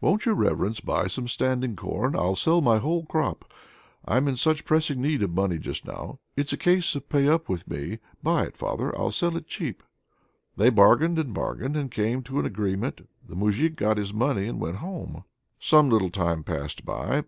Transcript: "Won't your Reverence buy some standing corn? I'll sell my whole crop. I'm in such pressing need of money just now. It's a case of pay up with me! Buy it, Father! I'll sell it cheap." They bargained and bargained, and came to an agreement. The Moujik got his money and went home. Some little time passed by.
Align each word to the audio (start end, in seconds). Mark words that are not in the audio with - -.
"Won't 0.00 0.26
your 0.26 0.36
Reverence 0.36 0.78
buy 0.78 1.08
some 1.08 1.26
standing 1.26 1.74
corn? 1.74 2.14
I'll 2.14 2.36
sell 2.36 2.60
my 2.60 2.78
whole 2.78 3.04
crop. 3.04 3.52
I'm 4.04 4.28
in 4.28 4.36
such 4.36 4.64
pressing 4.64 5.02
need 5.02 5.24
of 5.24 5.32
money 5.34 5.58
just 5.58 5.84
now. 5.84 6.20
It's 6.36 6.52
a 6.52 6.56
case 6.56 6.94
of 6.94 7.08
pay 7.08 7.26
up 7.26 7.48
with 7.48 7.66
me! 7.66 7.98
Buy 8.22 8.44
it, 8.46 8.56
Father! 8.56 8.96
I'll 8.96 9.10
sell 9.10 9.36
it 9.36 9.48
cheap." 9.48 9.82
They 10.56 10.70
bargained 10.70 11.18
and 11.18 11.34
bargained, 11.34 11.76
and 11.76 11.90
came 11.90 12.22
to 12.22 12.38
an 12.38 12.46
agreement. 12.46 13.08
The 13.28 13.34
Moujik 13.34 13.74
got 13.74 13.96
his 13.96 14.14
money 14.14 14.46
and 14.46 14.60
went 14.60 14.76
home. 14.76 15.24
Some 15.58 15.90
little 15.90 16.10
time 16.10 16.44
passed 16.44 16.84
by. 16.84 17.24